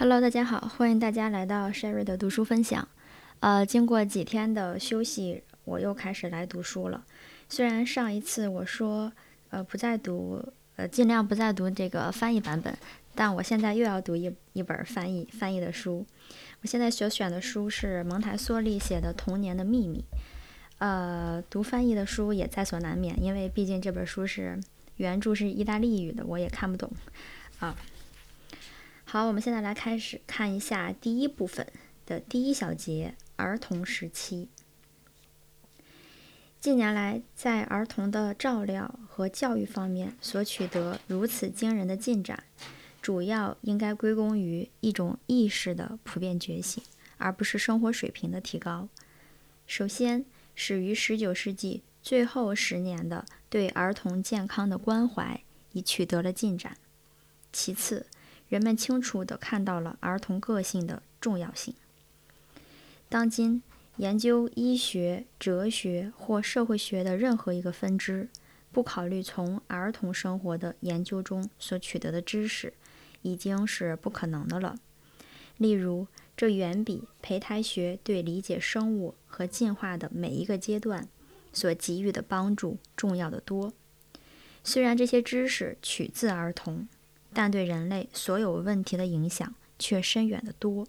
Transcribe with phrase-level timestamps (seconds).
[0.00, 2.86] Hello，大家好，欢迎大家来到 Sherry 的读书分享。
[3.40, 7.04] 呃，经过几天的休息，我又开始来读书了。
[7.48, 9.12] 虽然上一次我说，
[9.50, 10.40] 呃，不再读，
[10.76, 12.72] 呃，尽量不再读这个翻译版本，
[13.16, 16.06] 但我现在又要读一一本翻译翻译的书。
[16.62, 19.98] 我现在所选的书是蒙台梭利写的《童年的秘密》。
[20.78, 24.60] 呃，读翻译的书也在所难免，因为毕竟这本书是
[24.94, 26.88] 原著是意大利语的，我也看不懂
[27.58, 27.74] 啊。
[29.10, 31.66] 好，我们现在来开始看一下第一部分
[32.04, 34.48] 的第一小节：儿童时期。
[36.60, 42.44] 近年来，在儿童的照料和教育方面所取得如此惊人的进展，
[43.00, 46.82] 主要应该归功于一种意识的普遍觉醒，
[47.16, 48.90] 而不是生活水平的提高。
[49.66, 55.40] 首先，始于19世纪最后十年的对儿童健康的关怀
[55.72, 56.76] 已取得了进展。
[57.50, 58.04] 其次，
[58.48, 61.74] 人们清楚地看到了儿童个性的重要性。
[63.08, 63.62] 当今
[63.96, 68.28] 研究医学、哲学或社会学的任何一个分支，
[68.72, 72.72] 不考虑从儿童生活的研究中所取得的知识，
[73.22, 74.76] 已经是不可能的了。
[75.56, 81.08] 例如，这远比胚胎学对理解生物和进化的每一个阶段
[81.52, 83.72] 所给予的帮助重要的多。
[84.62, 86.88] 虽然这些知识取自儿童。
[87.38, 90.88] 但对人类所有问题的影响却深远得多。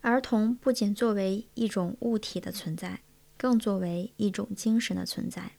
[0.00, 2.98] 儿童不仅作为一种物体的存在，
[3.36, 5.52] 更作为一种精神的存在。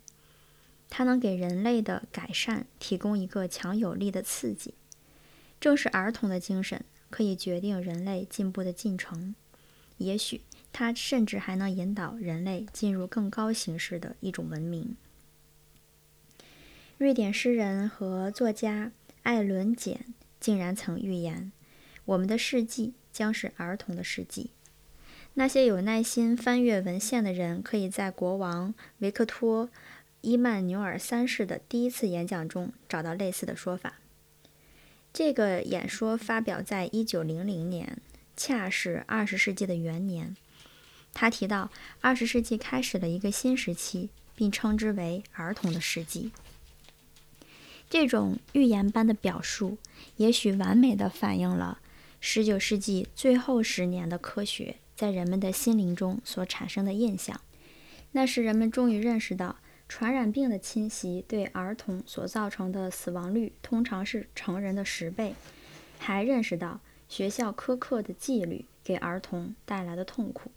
[0.90, 4.74] 它能给人类的改善提供一个强有力的刺激。
[5.62, 9.34] 正是儿童的精神可以决定人类进步的进程。
[9.98, 10.42] 也许
[10.74, 14.98] 它甚至还能引导人类进入更高形式的一种文明。
[16.98, 18.92] 瑞典诗人和作家
[19.26, 20.06] 艾伦·简
[20.40, 21.52] 竟然曾预言
[22.06, 24.52] ：“我们的世纪将是儿童的世纪。”
[25.34, 29.66] 那些有耐心翻阅文献的人，可以在国王维克托·
[30.22, 33.96] 伊曼纽尔三世的第一次演讲中找到类似的说法。
[35.12, 37.98] 这个演说发表在1900年，
[38.38, 40.38] 恰是20世纪的元年。
[41.16, 41.72] 他提到
[42.04, 46.32] 20世纪开始了一个新时期，并称之为“儿童的世纪”。
[47.90, 49.78] 这种预言般的表述，
[50.18, 51.80] 也许完美的反映了
[52.20, 57.40] 十九世纪最后十年的科学在人们的心灵中所产生的印象。
[58.12, 59.58] 那时，人们终于认识到，
[59.88, 65.36] 传染病的侵袭对儿童所造成的死亡率通常是成人的十倍，
[66.00, 70.50] 还认识到学校苛刻的纪律给儿童带来的痛苦。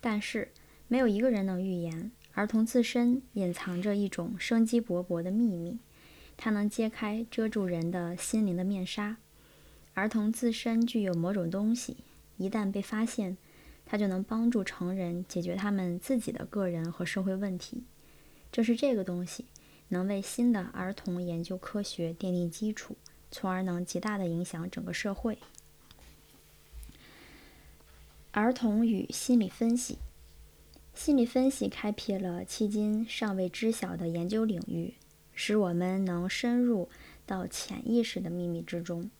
[0.00, 0.50] 但是，
[0.88, 5.78] 没有一个人能预言儿童自身隐藏着一种生机勃勃的秘密。
[6.44, 9.16] 它能揭开遮住人的心灵的面纱。
[9.94, 11.98] 儿童自身具有某种东西，
[12.36, 13.36] 一旦被发现，
[13.86, 17.84] 它就能帮助成人解决他们自己的个人和社会问题。
[18.50, 19.46] 正是这个东西，
[19.90, 22.96] 能为新的儿童研究科学奠定基础，
[23.30, 25.38] 从而能极大地影响整个社会。
[28.32, 29.98] 儿童与心理分析，
[30.92, 34.94] 心理分析开辟了迄今尚未知晓的研究领域。
[35.34, 36.88] 使我们能深入
[37.26, 39.10] 到潜意识的秘密之中，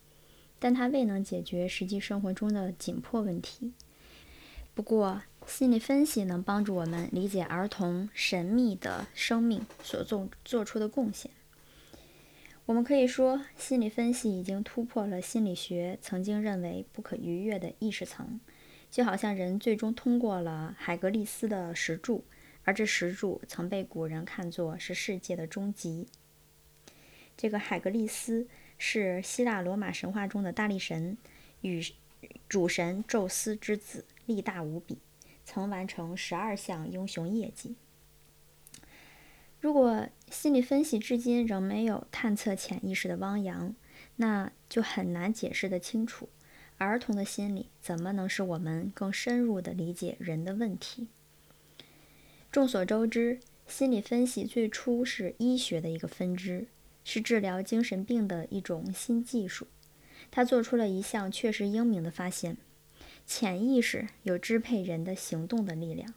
[0.59, 3.73] 但它未能解决实际生活中的紧迫问题。
[4.75, 11.31] 不过，心理分析能帮助我们理解儿童神秘的生命所做做出的贡献。
[12.65, 18.41] 我们可以说，心理分析已经突破了心理学曾经认为不可逾越的意识层，
[18.89, 22.25] 就好像人最终通过了海格力斯的石柱。
[22.65, 26.07] 而这石柱曾被古人看作是世界的终极。
[27.37, 28.47] 这个海格力斯
[28.79, 31.17] 是希腊罗马神话中的大力神，
[31.63, 31.83] 与
[32.49, 34.99] 主神宙斯之子，力大无比，
[35.45, 37.75] 曾完成十二项英雄业绩。
[39.61, 43.75] 如果心理分析至今仍没有探测潜意识的汪洋，
[44.17, 46.29] 那就很难解释得清楚，
[46.79, 51.09] 儿童的心理怎么能使我们更深入地理解人的问题。
[52.53, 56.67] 众所周知，心理分析最初是医学的一个分支，
[57.03, 59.67] 是治疗精神病的一种新技术。
[60.31, 62.59] 他做出了一项确实英明的发现：
[63.27, 66.13] 潜意识有支配人的行动的力量。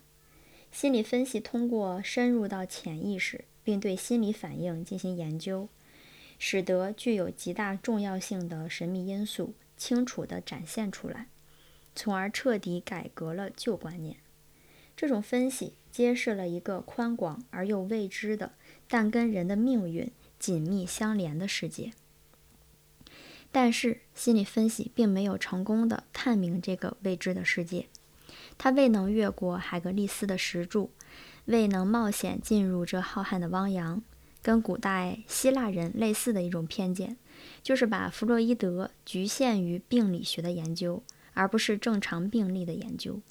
[0.74, 5.70] 心理分析通过深入到潜意识，并对心理反应进行研究，
[6.38, 11.30] 使得具有极大重要性的神秘因素清楚地展现出来，
[11.96, 14.18] 从而彻底改革了旧观念。
[14.98, 18.52] 这种分析揭示了一个宽广而又未知的，
[18.86, 21.94] 但跟人的命运紧密相连的世界。
[23.50, 27.88] 但是心理分析并没有成功的探明这个未知的世界，
[28.58, 30.92] 它未能越过海格力斯的石柱，
[31.46, 34.04] 未能冒险进入这浩瀚的汪洋。
[34.42, 37.16] 跟古代希腊人类似的一种偏见，
[37.64, 41.02] 就是把弗洛伊德局限于病理学的研究，
[41.34, 43.22] 而不是正常病例的研究。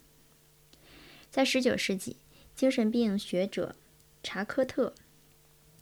[1.30, 2.16] 在十九世纪，
[2.54, 3.76] 精神病学者
[4.22, 4.94] 查科特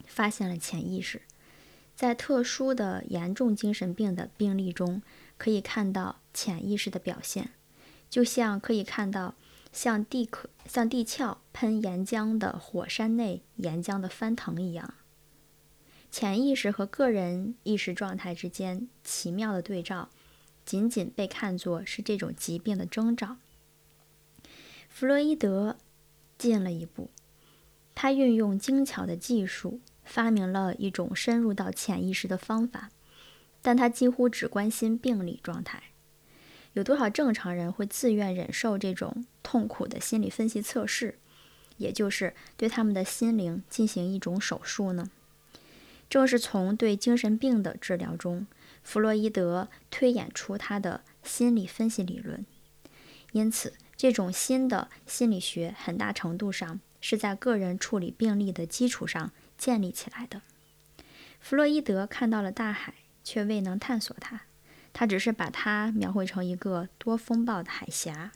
[0.06, 1.22] 发现了潜意识。
[1.94, 5.02] 在特殊的严重精神病的病例中，
[5.36, 7.50] 可以看到潜意识的表现，
[8.08, 9.34] 就像可以看到
[9.72, 14.94] 像地壳、像地壳喷岩浆的火山内岩浆的翻腾一样。
[16.10, 20.08] 潜意识和个人意识状态之间奇妙的对照，
[20.64, 23.36] 仅仅被看作是这种疾病的征兆。
[24.88, 25.78] 弗洛伊德
[26.42, 27.10] 进了一步，
[27.94, 29.80] 他运用精巧的技术。
[30.04, 32.90] 发明了一种深入到潜意识的方法，
[33.62, 35.80] 但他几乎只关心病理状态。
[36.72, 41.20] 有多少正常人会自愿忍受这种痛苦的心理分析测试，
[41.76, 45.08] 也就是对他们的心灵进行一种手术呢？
[46.10, 48.48] 正是从对精神病的治疗中，
[48.82, 52.44] 弗洛伊德推演出他的心理分析理论。
[53.30, 59.30] 因此，这种新的心理学很大程度上是在个人处理病例的基础上。
[59.56, 60.42] 建立起来的。
[61.38, 64.40] 弗洛伊德看到了大海，却未能探索它，
[64.92, 68.32] 他只是把它描绘成一个多风暴的海峡。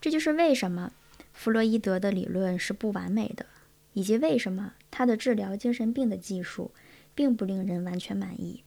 [0.00, 0.92] 这就是为什么
[1.32, 3.46] 弗洛伊德的理论是不完美的，
[3.92, 6.72] 以及为什么他的治疗精神病的技术
[7.14, 8.64] 并不令人完全满意，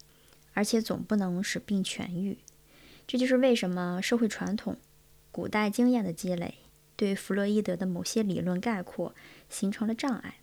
[0.53, 2.37] 而且总不能使病痊愈。
[3.05, 4.77] 这就是为什么社会传统、
[5.35, 6.59] 古代经验的积累
[6.95, 9.13] 对弗洛伊德的某些理论概括
[9.49, 10.35] 形成了障碍。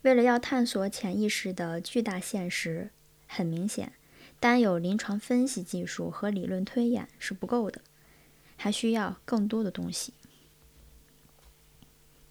[0.00, 2.88] 为了要探索潜意识的巨大现实，
[3.26, 3.92] 很明显，
[4.40, 7.82] 单有临床分析技术和理论推演是不够的，
[8.56, 10.14] 还需要更多的东西。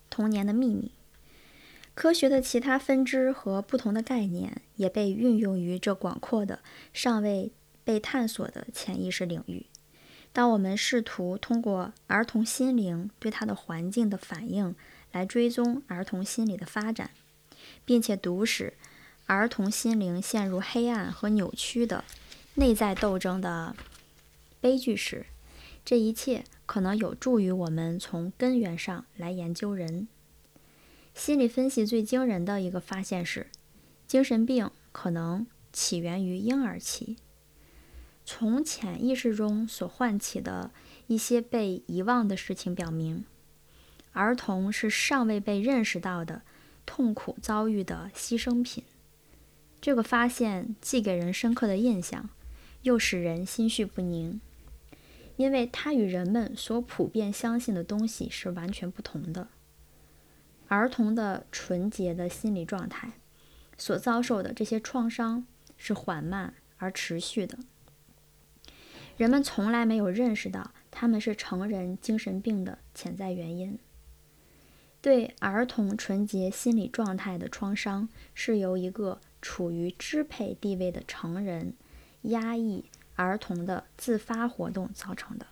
[0.10, 0.94] 童年的秘密，
[1.94, 7.52] 科学的其他分支和不同的概念也被运用于这广阔的、尚未
[7.84, 9.68] 被探索的潜意识领域。
[10.38, 14.76] 当我们试图通过儿童心灵对他的环境的反应
[15.12, 17.10] 来追踪儿童心理的发展。
[17.84, 18.74] 并且读使
[19.26, 22.04] 儿童心灵陷入黑暗和扭曲的
[22.54, 23.76] 内在斗争的
[24.62, 25.26] 悲剧时，
[25.84, 30.08] 这一切可能有助于我们从根源上来研究人。
[31.16, 33.48] 心理分析最惊人的一个发现是，
[34.06, 37.18] 精神病可能起源于婴儿期。
[38.30, 40.72] 从潜意识中所唤起的
[41.08, 43.24] 一些被遗忘的事情表明，
[44.12, 46.42] 儿童是尚未被认识到的。
[46.86, 48.84] 痛苦遭遇的牺牲品，
[49.82, 52.30] 这个发现既给人深刻的印象，
[52.82, 54.40] 又使人心绪不宁，
[55.36, 59.50] 因为它与人们所普遍相信的东西是完全不同的。
[60.68, 63.14] 儿童的纯洁的心理状态
[63.78, 65.46] 所遭受的这些创伤
[65.76, 67.60] 是缓慢而持续的，
[69.18, 73.78] 人们从来没有认识到他们是成人精神病的潜在原因。
[75.02, 81.74] 对儿童纯洁心理状态的创伤，是由一个处于支配地位的成人
[82.24, 82.86] 压抑
[83.16, 85.48] 儿童的自发活动造成的。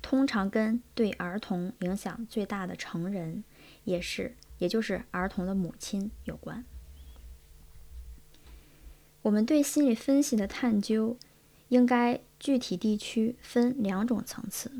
[0.00, 3.44] 通常跟对儿童影响最大的成人，
[3.84, 6.64] 也是也就是儿童的母亲有关。
[9.22, 11.16] 我们对心理分析的探究，
[11.72, 14.70] 应该具体地区分两种层次，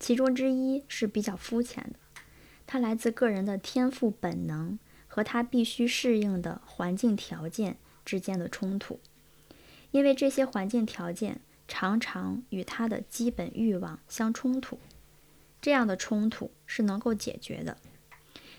[0.00, 2.22] 其中之一是比较肤浅的。
[2.66, 9.00] 它来自个人的天赋本能和他必须适应的环境条件之间的冲突，
[9.90, 14.78] 因为这些环境条件常常与他的基本欲望相冲突。
[15.60, 17.76] 这样的冲突是能够解决的，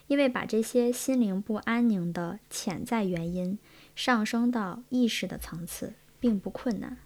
[0.05, 3.57] 因为把这些心灵不安宁的潜在原因
[3.95, 6.99] 上升到意识的层次并不困难。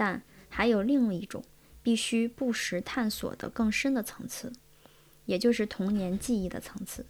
[0.00, 1.44] 但还有另一种
[1.82, 4.50] 必须不时探索的更深的层次。
[5.26, 7.04] 也就是童年记忆的层次，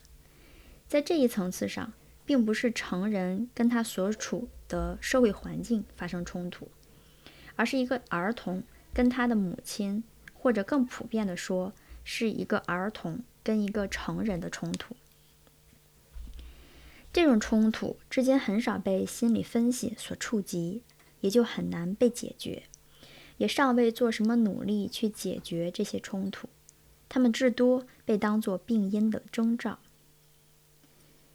[0.89, 1.93] 在这一层次上，
[2.27, 6.69] 并不是成人跟他所处的社会环境发生冲突，
[7.55, 10.03] 而是一个儿童跟他的母亲，
[10.35, 14.97] 或者更普遍的说，是一个儿童跟一个成人的冲突。
[17.13, 20.83] 这种冲突之间很少被心理分析所触及，
[21.21, 22.65] 也就很难被解决，
[23.41, 26.47] 也尚未做什么努力去解决这些冲突。
[27.09, 29.79] 他们至多被当作病因的征兆。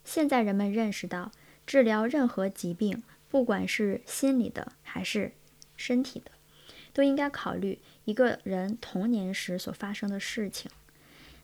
[0.03, 1.31] 现在人们认识到，
[1.65, 5.31] 治疗任何疾病不管是心理的还是
[5.75, 6.29] 身体的，
[6.93, 10.69] 都应该考虑一个人童年时所发生的事情。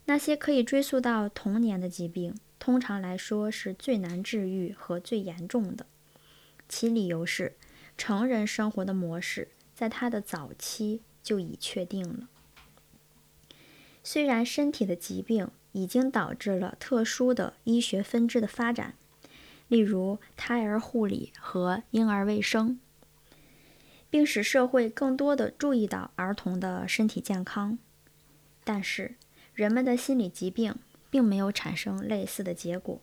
[0.06, 5.88] 那些可以追溯到童年的疾病，通常来说是最难治愈和最严重的。
[6.70, 7.58] 其理由是，
[7.98, 9.50] 成人生活的模式
[9.82, 12.30] 在他的早期就已确定了。
[14.04, 18.94] 虽然身体的疾病已经导致了特殊的医学分支的发展，
[19.68, 22.80] 例如胎儿护理和婴儿卫生，
[24.12, 27.80] 并使社会更多的注意到儿童的身体健康，
[28.64, 29.16] 但是。
[29.54, 30.76] 人们的心理疾病
[31.10, 33.02] 并没有产生类似的结果。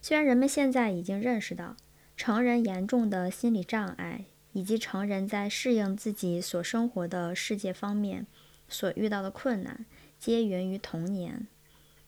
[0.00, 1.76] 虽然人们现在已经认识到，
[2.16, 8.26] 成人严重的心理障碍以及成人在适应自己所生活的世界方面
[8.68, 9.84] 所遇到的困难，
[10.18, 11.46] 皆源于童年，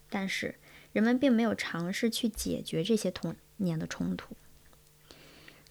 [0.09, 0.55] 但是
[0.93, 4.37] 人们并没有尝试去解决这些童年的冲突。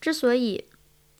[0.02, 0.66] 之所以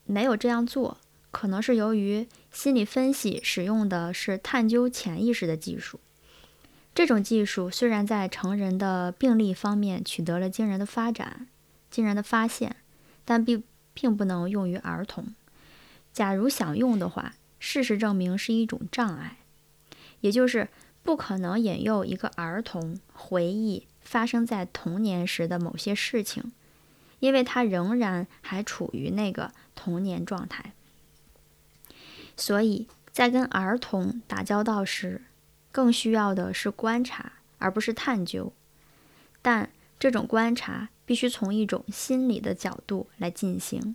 [0.04, 0.98] 没有这样做，
[1.30, 5.98] 可能是由于心理分析使用的是探究潜意识的技术。
[6.94, 11.48] 这种技术虽然在成人的病例方面取得了惊人的发展、
[11.90, 12.76] 惊人的发现，
[13.24, 15.34] 但并并不能用于儿童。
[16.16, 19.36] 假如想用的话，事实证明是一种障碍，
[20.22, 20.68] 也就是
[21.02, 26.52] 不可能引诱一个儿童回忆发生在童年时的某些事情，
[27.18, 30.72] 因为他仍然还处于那个童年状态。
[32.34, 35.20] 所以在跟儿童打交道时，
[35.70, 38.54] 更需要的是观察，而不是探究。
[39.42, 39.68] 但
[39.98, 43.94] 这种观察必须从一种心理的角度来进行，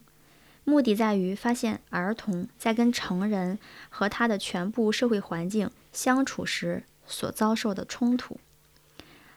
[0.71, 3.59] 目的在于发现儿童在跟成人
[3.89, 8.39] 和他的全部社会环境相处时所遭受的冲突。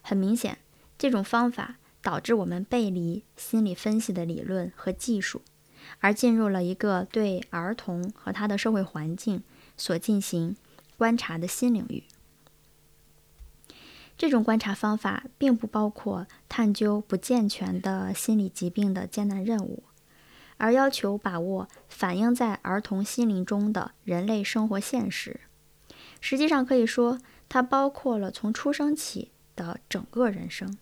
[0.00, 0.59] 很明显，
[0.97, 5.43] 这种方法导致我们背离心理分析的理论和技术，
[5.99, 9.43] 而进入了一个对儿童和他的社会环境
[9.76, 10.55] 所进行
[10.97, 12.05] 观察的新领域。
[14.17, 19.83] 这种观察方法并不包括探究不健全的心理疾病的艰难任务，
[20.56, 25.40] 而要求把握反映在儿童心灵中的人类生活现实。
[26.20, 27.18] 实际上可以说，
[27.49, 30.78] 它包括了从出生起的整个人生。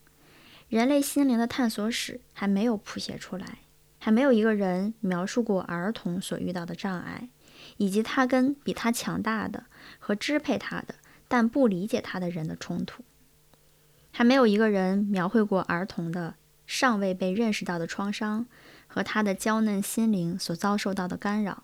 [0.69, 3.59] 人类心灵的探索史还没有谱写出来，
[3.99, 7.29] 还没有一个人描述过儿童所遇到的障碍，
[7.77, 9.65] 以及他跟比他强大的
[9.99, 10.95] 和支配他的
[11.29, 13.05] 但不理解他的人的冲突。
[14.13, 16.35] 还没有一个人描绘过儿童的
[16.67, 18.47] 尚未被认识到的创伤
[18.93, 21.63] 和他的娇嫩心灵所遭受到的干扰，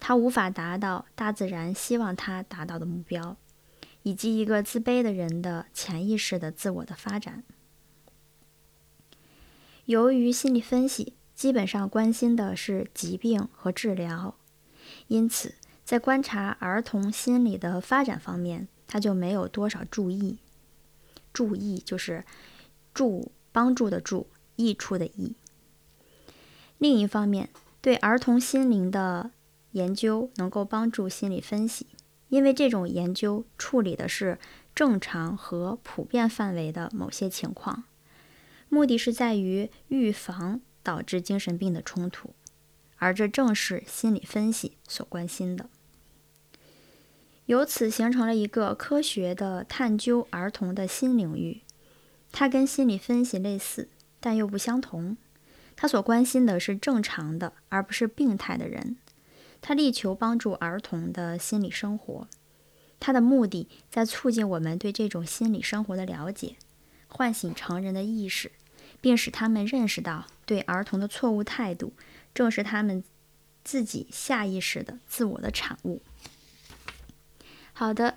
[0.00, 3.36] 他无法达到大自然希望他达到的目标，
[4.02, 7.44] 以及一个自卑的人的潜意识的自我的发展。
[9.84, 14.34] 由于心理分析基本上关心的是疾病和治疗，
[15.06, 15.54] 因此
[15.84, 20.38] 在观察儿童心理的发展方面，他就没有多少注意。
[21.32, 22.24] 注意就是
[22.92, 24.26] 助帮助的助，
[24.56, 25.36] 益处的益。
[26.80, 27.50] 另一方面，
[27.82, 29.32] 对儿童心灵的
[29.72, 31.86] 研究能够帮助心理分析，
[32.30, 34.38] 因为这种研究处理的是
[34.74, 37.84] 正常和普遍范围的某些情况，
[38.70, 42.30] 目的是在于预防导致精神病的冲突，
[42.96, 45.68] 而这正是心理分析所关心的。
[47.44, 51.60] 由此形成了一个科学的探究儿童的新领域，
[52.32, 55.18] 它跟心理分析类似，但又不相同。
[55.80, 58.98] 他所关心的是正常的，而不是病态的人。
[59.62, 62.28] 他力求帮助儿童的心理生活。
[62.98, 66.56] 他的目的在促进我们对这种心理生活的了解，
[67.08, 68.52] 唤醒成人的意识，
[69.00, 71.94] 并使他们认识到对儿童的错误态度
[72.34, 73.02] 正是他们
[73.64, 76.02] 自己下意识的自我的产物。
[77.72, 78.16] 好的，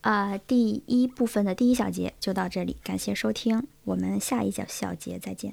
[0.00, 5.52] 呃，第一部分的第一小节就到这里，感谢收听，我们下一小小节再见。